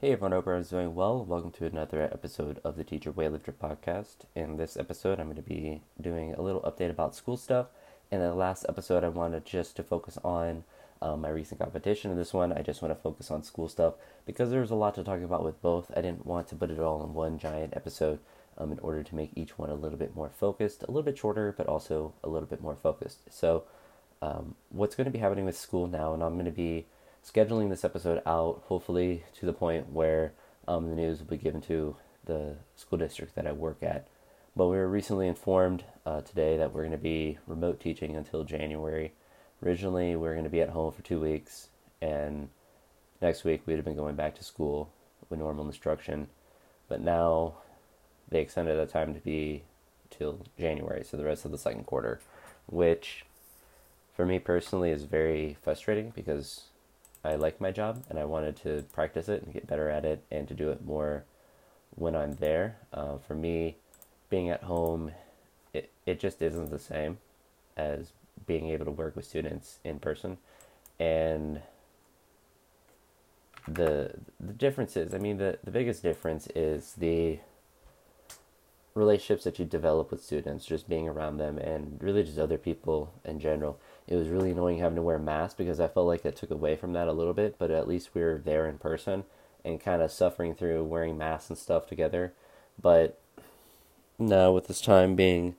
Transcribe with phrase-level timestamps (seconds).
[0.00, 1.22] Hey everyone, hope everyone's doing well.
[1.22, 4.24] Welcome to another episode of the Teacher Weightlifter podcast.
[4.34, 7.66] In this episode, I'm going to be doing a little update about school stuff.
[8.10, 10.64] In the last episode, I wanted just to focus on
[11.02, 12.10] um, my recent competition.
[12.10, 13.92] In this one, I just want to focus on school stuff
[14.24, 15.90] because there's a lot to talk about with both.
[15.94, 18.20] I didn't want to put it all in one giant episode
[18.56, 21.18] um, in order to make each one a little bit more focused, a little bit
[21.18, 23.18] shorter, but also a little bit more focused.
[23.28, 23.64] So,
[24.22, 26.86] um, what's going to be happening with school now, and I'm going to be
[27.24, 30.32] scheduling this episode out, hopefully to the point where
[30.66, 34.08] um, the news will be given to the school district that I work at.
[34.56, 38.44] But we were recently informed uh, today that we're going to be remote teaching until
[38.44, 39.12] January.
[39.64, 41.68] Originally, we are going to be at home for two weeks,
[42.00, 42.48] and
[43.20, 44.90] next week we'd have been going back to school
[45.28, 46.28] with normal instruction.
[46.88, 47.54] But now
[48.28, 49.62] they extended the time to be
[50.08, 52.20] till January, so the rest of the second quarter,
[52.66, 53.24] which
[54.14, 56.64] for me personally is very frustrating because
[57.24, 60.24] I like my job and I wanted to practice it and get better at it
[60.30, 61.24] and to do it more
[61.94, 62.76] when I'm there.
[62.92, 63.76] Uh, for me,
[64.30, 65.12] being at home,
[65.74, 67.18] it, it just isn't the same
[67.76, 68.12] as
[68.46, 70.38] being able to work with students in person.
[70.98, 71.62] And
[73.68, 77.38] the the difference is, I mean, the, the biggest difference is the
[78.94, 83.12] relationships that you develop with students, just being around them, and really just other people
[83.24, 83.78] in general.
[84.10, 86.76] It was really annoying having to wear masks because I felt like it took away
[86.76, 89.24] from that a little bit, but at least we were there in person
[89.64, 92.32] and kind of suffering through wearing masks and stuff together.
[92.80, 93.18] But
[94.18, 95.54] now, with this time being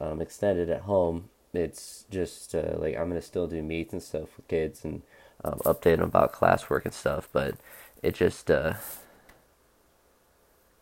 [0.00, 4.36] um, extended at home, it's just uh, like I'm gonna still do meets and stuff
[4.36, 5.02] with kids and
[5.44, 7.56] um, update them about classwork and stuff, but
[8.02, 8.74] it just uh,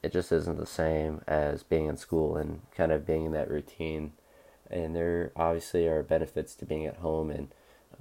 [0.03, 3.51] it just isn't the same as being in school and kind of being in that
[3.51, 4.13] routine.
[4.71, 7.49] And there obviously are benefits to being at home and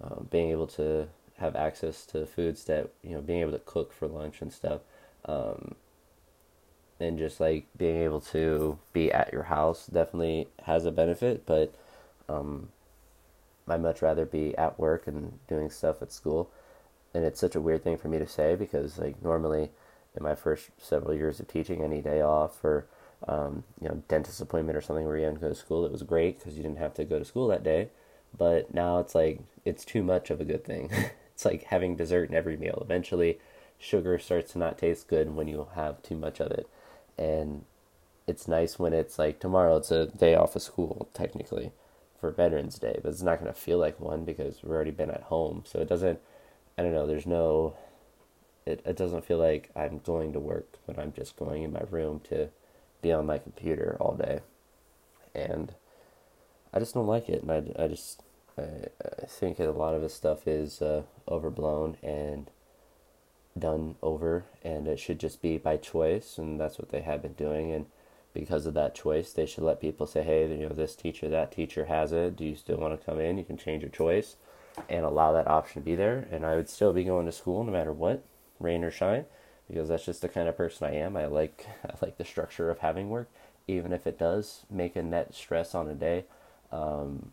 [0.01, 3.93] uh, being able to have access to foods that you know being able to cook
[3.93, 4.81] for lunch and stuff.
[5.25, 5.75] Um,
[6.99, 11.73] and just like being able to be at your house definitely has a benefit, but
[12.27, 12.69] um,
[13.67, 16.49] I'd much rather be at work and doing stuff at school.
[17.13, 19.71] And it's such a weird thing for me to say because like normally
[20.15, 22.85] in my first several years of teaching any day off or
[23.27, 26.03] um, you know dentist appointment or something where you to go to school it was
[26.03, 27.89] great because you didn't have to go to school that day.
[28.37, 30.91] But now it's like it's too much of a good thing.
[31.39, 32.79] It's like having dessert in every meal.
[32.81, 33.39] Eventually
[33.77, 36.67] sugar starts to not taste good when you have too much of it.
[37.17, 37.63] And
[38.27, 41.71] it's nice when it's like tomorrow it's a day off of school technically
[42.19, 42.99] for veterans day.
[43.01, 45.63] But it's not going to feel like one because we've already been at home.
[45.65, 46.19] So it doesn't
[46.77, 47.75] i don't know there's no
[48.65, 51.83] it, it doesn't feel like I'm going to work when I'm just going in my
[51.89, 52.49] room to
[53.01, 54.41] be on my computer all day.
[55.33, 55.73] And
[56.73, 57.43] I just don't like it.
[57.43, 58.21] And I, I just,
[58.57, 58.87] I,
[59.21, 62.49] I think a lot of this stuff is uh, overblown and
[63.57, 66.37] done over, and it should just be by choice.
[66.37, 67.71] And that's what they have been doing.
[67.71, 67.85] And
[68.33, 71.51] because of that choice, they should let people say, hey, you know, this teacher, that
[71.51, 72.35] teacher has it.
[72.35, 73.37] Do you still want to come in?
[73.37, 74.35] You can change your choice
[74.87, 76.27] and allow that option to be there.
[76.31, 78.23] And I would still be going to school no matter what
[78.59, 79.25] rain or shine
[79.69, 81.15] because that's just the kind of person I am.
[81.15, 83.29] I like I like the structure of having work,
[83.67, 86.25] even if it does make a net stress on a day.
[86.71, 87.31] Um,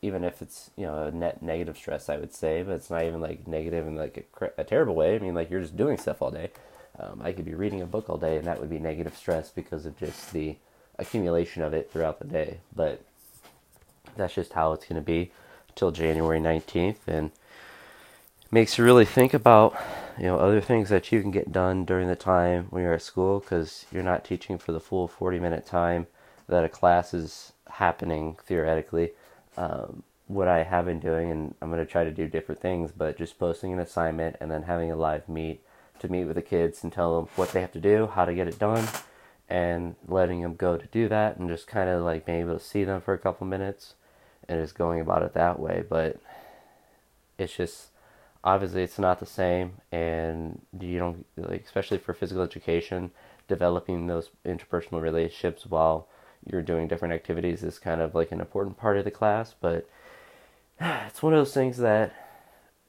[0.00, 3.04] even if it's you know a net negative stress, I would say, but it's not
[3.04, 5.14] even like negative in like a, a terrible way.
[5.14, 6.50] I mean, like you're just doing stuff all day.
[6.98, 9.50] Um, I could be reading a book all day, and that would be negative stress
[9.50, 10.56] because of just the
[10.98, 12.58] accumulation of it throughout the day.
[12.74, 13.02] But
[14.16, 15.30] that's just how it's going to be
[15.74, 17.30] till January nineteenth, and
[18.50, 19.78] makes you really think about
[20.18, 23.02] you know other things that you can get done during the time when you're at
[23.02, 26.06] school because you're not teaching for the full 40 minute time
[26.48, 29.12] that a class is happening theoretically.
[29.56, 32.92] Um, what i have been doing and i'm going to try to do different things
[32.94, 35.62] but just posting an assignment and then having a live meet
[35.98, 38.34] to meet with the kids and tell them what they have to do how to
[38.34, 38.86] get it done
[39.48, 42.64] and letting them go to do that and just kind of like being able to
[42.64, 43.94] see them for a couple minutes
[44.48, 45.82] and just going about it that way.
[45.88, 46.20] But
[47.38, 47.88] it's just
[48.44, 53.10] obviously it's not the same and you don't like especially for physical education
[53.48, 56.06] developing those interpersonal relationships while
[56.46, 59.88] you're doing different activities is kind of like an important part of the class but
[60.80, 62.14] it's one of those things that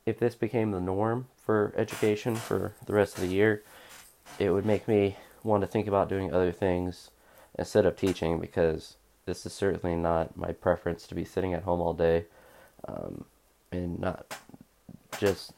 [0.05, 3.63] if this became the norm for education for the rest of the year
[4.37, 7.09] it would make me want to think about doing other things
[7.57, 11.81] instead of teaching because this is certainly not my preference to be sitting at home
[11.81, 12.25] all day
[12.87, 13.25] um,
[13.71, 14.33] and not
[15.19, 15.53] just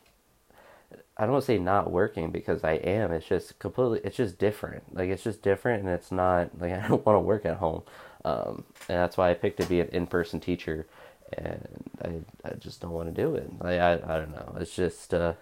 [1.17, 3.11] I don't say not working because I am.
[3.11, 4.01] It's just completely.
[4.03, 4.95] It's just different.
[4.95, 7.83] Like it's just different, and it's not like I don't want to work at home.
[8.25, 10.87] Um, and that's why I picked to be an in-person teacher,
[11.33, 11.67] and
[12.03, 13.51] I I just don't want to do it.
[13.61, 14.55] Like I I don't know.
[14.59, 15.33] It's just uh,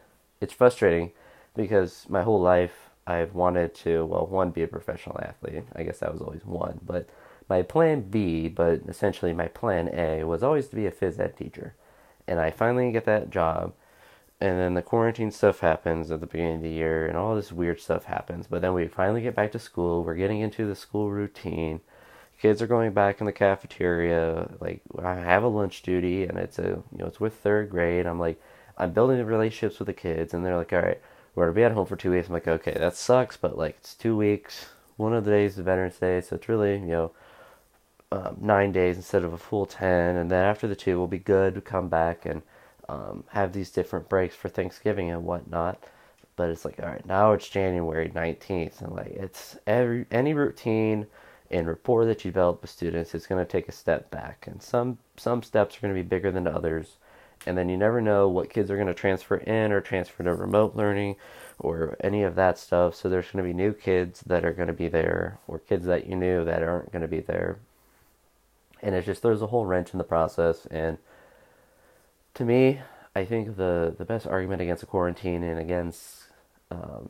[0.41, 1.11] it's frustrating
[1.55, 5.63] because my whole life I've wanted to, well, one, be a professional athlete.
[5.75, 6.79] I guess that was always one.
[6.85, 7.09] But
[7.49, 11.35] my plan B, but essentially my plan A, was always to be a phys ed
[11.35, 11.73] teacher.
[12.27, 13.73] And I finally get that job.
[14.41, 17.51] And then the quarantine stuff happens at the beginning of the year, and all this
[17.51, 18.47] weird stuff happens.
[18.47, 20.03] But then we finally get back to school.
[20.03, 21.81] We're getting into the school routine.
[22.41, 24.49] Kids are going back in the cafeteria.
[24.61, 28.05] Like I have a lunch duty, and it's a you know it's with third grade.
[28.05, 28.41] I'm like
[28.77, 31.01] I'm building relationships with the kids, and they're like, all right,
[31.35, 32.27] we're gonna be at home for two weeks.
[32.27, 34.67] I'm like, okay, that sucks, but like it's two weeks.
[34.95, 37.11] One of the days is Veterans Day, so it's really you know
[38.11, 40.15] um, nine days instead of a full ten.
[40.15, 41.55] And then after the two, we'll be good.
[41.55, 42.41] to come back and
[42.89, 45.81] um, have these different breaks for Thanksgiving and whatnot.
[46.35, 51.05] But it's like, all right, now it's January 19th, and like it's every any routine
[51.51, 54.61] and rapport that you develop with students is going to take a step back, and
[54.61, 56.97] some some steps are going to be bigger than others.
[57.45, 60.33] And then you never know what kids are going to transfer in or transfer to
[60.33, 61.15] remote learning
[61.57, 62.95] or any of that stuff.
[62.95, 65.85] So there's going to be new kids that are going to be there or kids
[65.85, 67.57] that you knew that aren't going to be there.
[68.81, 70.65] And it just throws a whole wrench in the process.
[70.69, 70.97] And
[72.35, 72.81] to me,
[73.15, 76.25] I think the, the best argument against a quarantine and against
[76.71, 77.09] um,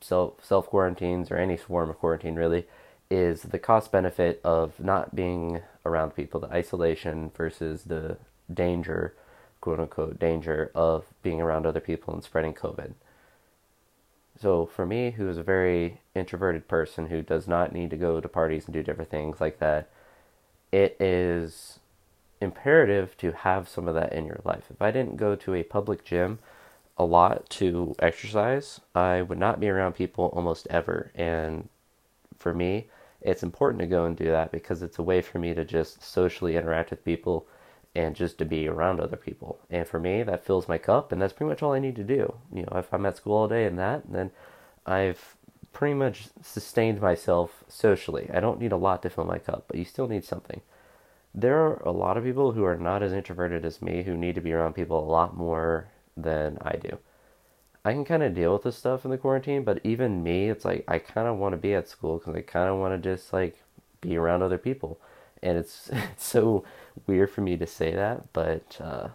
[0.00, 2.66] self self quarantines or any form of quarantine really
[3.10, 8.16] is the cost benefit of not being around people, the isolation versus the
[8.52, 9.14] danger,
[9.60, 12.94] quote unquote, danger of being around other people and spreading COVID.
[14.40, 18.20] So for me, who is a very introverted person who does not need to go
[18.20, 19.88] to parties and do different things like that,
[20.72, 21.78] it is
[22.44, 24.64] imperative to have some of that in your life.
[24.70, 26.38] If I didn't go to a public gym
[26.96, 31.10] a lot to exercise, I would not be around people almost ever.
[31.14, 31.68] And
[32.38, 32.88] for me,
[33.20, 36.04] it's important to go and do that because it's a way for me to just
[36.04, 37.46] socially interact with people
[37.94, 39.58] and just to be around other people.
[39.70, 42.04] And for me, that fills my cup, and that's pretty much all I need to
[42.04, 42.34] do.
[42.52, 44.30] You know, if I'm at school all day and that, then
[44.84, 45.36] I've
[45.72, 48.30] pretty much sustained myself socially.
[48.32, 50.60] I don't need a lot to fill my cup, but you still need something.
[51.34, 54.36] There are a lot of people who are not as introverted as me who need
[54.36, 56.98] to be around people a lot more than I do.
[57.84, 60.64] I can kind of deal with this stuff in the quarantine, but even me, it's
[60.64, 63.10] like I kind of want to be at school because I kind of want to
[63.16, 63.62] just like
[64.00, 64.98] be around other people,
[65.42, 66.64] and it's it's so
[67.06, 69.08] weird for me to say that, but uh,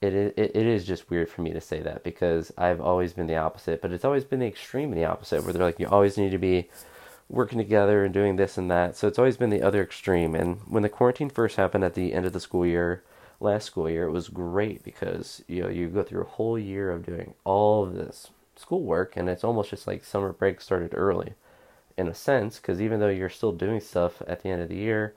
[0.00, 3.26] it, it it is just weird for me to say that because I've always been
[3.26, 6.16] the opposite, but it's always been the extreme the opposite where they're like you always
[6.18, 6.68] need to be
[7.28, 8.96] working together and doing this and that.
[8.96, 10.34] So it's always been the other extreme.
[10.34, 13.02] And when the quarantine first happened at the end of the school year,
[13.40, 16.90] last school year, it was great because you know you go through a whole year
[16.90, 21.34] of doing all of this schoolwork, and it's almost just like summer break started early,
[21.96, 24.76] in a sense, because even though you're still doing stuff at the end of the
[24.76, 25.14] year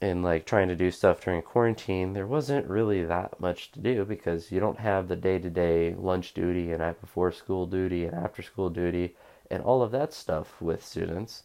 [0.00, 4.04] and like trying to do stuff during quarantine, there wasn't really that much to do
[4.04, 8.14] because you don't have the day to day lunch duty and before school duty and
[8.14, 9.14] after school duty
[9.50, 11.44] and all of that stuff with students.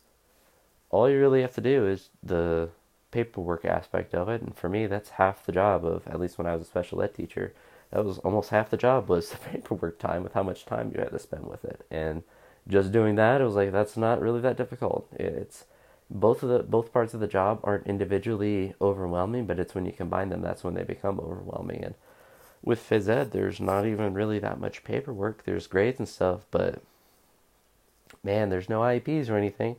[0.89, 2.69] All you really have to do is the
[3.11, 6.47] paperwork aspect of it, and for me, that's half the job of at least when
[6.47, 7.53] I was a special ed teacher.
[7.91, 10.99] That was almost half the job was the paperwork time with how much time you
[11.01, 12.23] had to spend with it, and
[12.67, 15.07] just doing that, it was like that's not really that difficult.
[15.13, 15.65] It's
[16.09, 19.91] both of the both parts of the job aren't individually overwhelming, but it's when you
[19.91, 21.83] combine them that's when they become overwhelming.
[21.83, 21.95] And
[22.61, 25.43] with phys ed, there's not even really that much paperwork.
[25.43, 26.81] There's grades and stuff, but
[28.23, 29.75] man, there's no IEPs or anything,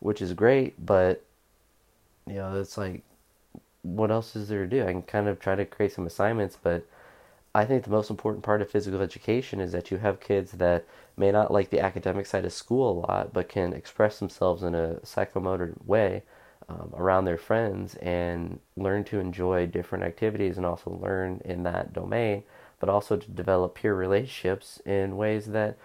[0.00, 0.84] which is great.
[0.84, 1.24] But
[2.26, 3.02] you know, it's like,
[3.82, 4.82] what else is there to do?
[4.82, 6.84] I can kind of try to create some assignments, but
[7.54, 10.84] I think the most important part of physical education is that you have kids that
[11.16, 14.74] may not like the academic side of school a lot, but can express themselves in
[14.74, 16.22] a psychomotor way
[16.68, 21.92] um, around their friends and learn to enjoy different activities and also learn in that
[21.92, 22.42] domain,
[22.78, 25.76] but also to develop peer relationships in ways that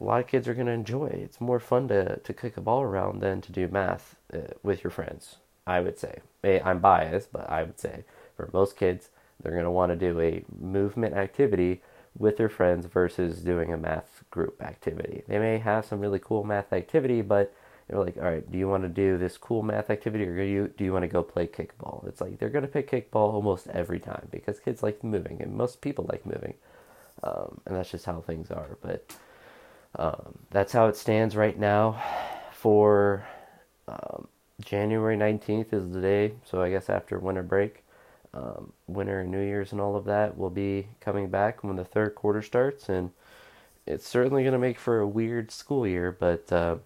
[0.00, 1.06] a lot of kids are going to enjoy.
[1.06, 4.84] It's more fun to, to kick a ball around than to do math uh, with
[4.84, 5.36] your friends,
[5.66, 6.20] I would say.
[6.44, 8.04] I'm biased, but I would say
[8.36, 9.10] for most kids,
[9.42, 11.82] they're going to want to do a movement activity
[12.16, 15.22] with their friends versus doing a math group activity.
[15.28, 17.54] They may have some really cool math activity, but
[17.88, 20.42] they're like, all right, do you want to do this cool math activity or do
[20.42, 22.06] you, do you want to go play kickball?
[22.06, 25.54] It's like they're going to pick kickball almost every time because kids like moving and
[25.56, 26.54] most people like moving.
[27.22, 28.78] Um, and that's just how things are.
[28.80, 29.12] But
[29.98, 32.02] um, that's how it stands right now
[32.52, 33.26] for
[33.86, 34.28] um,
[34.60, 36.32] January 19th is the day.
[36.44, 37.84] So I guess after winter break
[38.34, 41.84] um, winter and New Year's and all of that will be coming back when the
[41.84, 43.10] third quarter starts, and
[43.86, 46.12] it's certainly going to make for a weird school year.
[46.12, 46.76] But uh,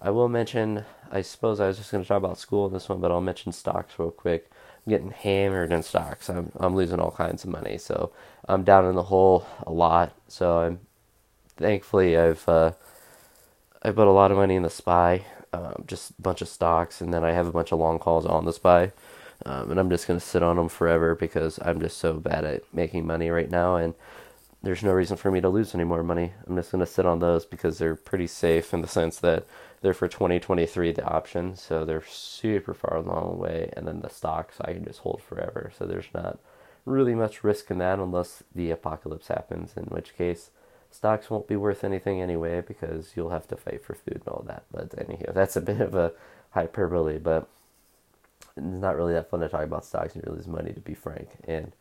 [0.00, 2.88] I will mention, I suppose I was just going to talk about school in this
[2.88, 4.50] one, but I'll mention stocks real quick.
[4.86, 6.28] I'm getting hammered in stocks.
[6.28, 8.12] I'm I'm losing all kinds of money, so
[8.48, 10.12] I'm down in the hole a lot.
[10.28, 10.80] So I'm
[11.56, 12.72] thankfully, I've uh,
[13.82, 17.00] I put a lot of money in the SPY, um, just a bunch of stocks,
[17.00, 18.92] and then I have a bunch of long calls on the SPY.
[19.46, 22.44] Um, and I'm just going to sit on them forever because I'm just so bad
[22.44, 23.94] at making money right now, and
[24.62, 26.32] there's no reason for me to lose any more money.
[26.46, 29.44] I'm just going to sit on those because they're pretty safe in the sense that
[29.82, 34.56] they're for 2023 the option, so they're super far along away, and then the stocks
[34.62, 35.70] I can just hold forever.
[35.76, 36.38] So there's not
[36.86, 40.50] really much risk in that unless the apocalypse happens, in which case
[40.94, 44.44] stocks won't be worth anything anyway because you'll have to fight for food and all
[44.46, 44.64] that.
[44.70, 46.12] But anyhow, that's a bit of a
[46.50, 47.48] hyperbole, but
[48.56, 51.28] it's not really that fun to talk about stocks and really money, to be frank.
[51.48, 51.72] And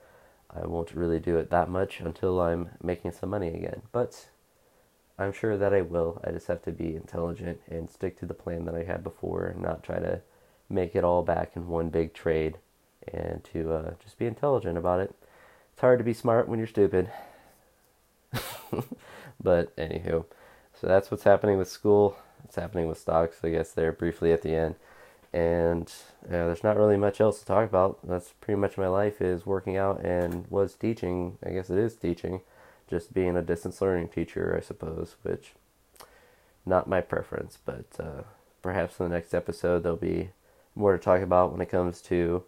[0.50, 3.84] I won't really do it that much until I'm making some money again.
[3.92, 4.30] But
[5.20, 6.20] I'm sure that I will.
[6.26, 9.46] I just have to be intelligent and stick to the plan that I had before
[9.46, 10.22] and not try to
[10.70, 12.58] make it all back in one big trade
[13.12, 15.14] and to uh, just be intelligent about it.
[15.72, 17.12] It's hard to be smart when you're stupid.
[19.44, 20.26] but anywho,
[20.74, 22.18] so that's what's happening with school.
[22.44, 24.76] It's happening with stocks, I guess, there briefly at the end.
[25.32, 25.92] And
[26.26, 28.00] yeah, there's not really much else to talk about.
[28.04, 31.38] That's pretty much my life is working out and was teaching.
[31.46, 32.42] I guess it is teaching,
[32.88, 35.54] just being a distance learning teacher, I suppose, which
[36.66, 37.58] not my preference.
[37.66, 38.24] But uh,
[38.62, 40.30] perhaps in the next episode there'll be
[40.76, 42.44] more to talk about when it comes to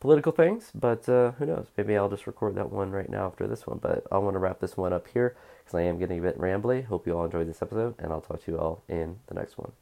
[0.00, 1.66] political things, but uh, who knows?
[1.76, 3.78] Maybe I'll just record that one right now after this one.
[3.78, 6.38] But I want to wrap this one up here because I am getting a bit
[6.38, 6.84] rambly.
[6.84, 9.58] Hope you all enjoyed this episode, and I'll talk to you all in the next
[9.58, 9.72] one.